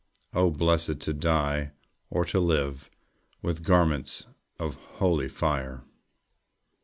[0.33, 1.73] Oh, blessed to die
[2.09, 2.89] or to live,
[3.43, 4.25] With garments
[4.57, 5.83] of holy fire!